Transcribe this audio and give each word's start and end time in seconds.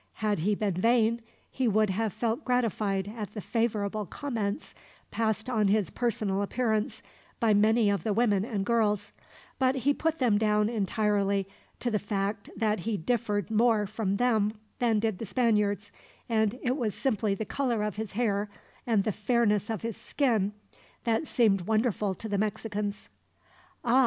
Had 0.13 0.39
he 0.39 0.55
been 0.55 0.73
vain, 0.73 1.21
he 1.51 1.67
would 1.67 1.91
have 1.91 2.11
felt 2.11 2.43
gratified 2.43 3.07
at 3.15 3.35
the 3.35 3.39
favorable 3.39 4.07
comments 4.07 4.73
passed 5.11 5.47
on 5.47 5.67
his 5.67 5.91
personal 5.91 6.41
appearance 6.41 7.03
by 7.39 7.53
many 7.53 7.87
of 7.87 8.01
the 8.01 8.11
women 8.11 8.43
and 8.43 8.65
girls; 8.65 9.13
but 9.59 9.75
he 9.75 9.93
put 9.93 10.17
them 10.17 10.39
down, 10.39 10.69
entirely, 10.69 11.47
to 11.81 11.91
the 11.91 11.99
fact 11.99 12.49
that 12.57 12.79
he 12.79 12.97
differed 12.97 13.51
more 13.51 13.85
from 13.85 14.17
them 14.17 14.53
than 14.79 14.97
did 14.97 15.19
the 15.19 15.25
Spaniards, 15.27 15.91
and 16.27 16.57
it 16.63 16.77
was 16.77 16.95
simply 16.95 17.35
the 17.35 17.45
color 17.45 17.83
of 17.83 17.97
his 17.97 18.13
hair, 18.13 18.49
and 18.87 19.03
the 19.03 19.11
fairness 19.11 19.69
of 19.69 19.83
his 19.83 19.95
skin, 19.97 20.51
that 21.03 21.27
seemed 21.27 21.61
wonderful 21.67 22.15
to 22.15 22.27
the 22.27 22.39
Mexicans. 22.39 23.07
"Ah!" 23.85 23.99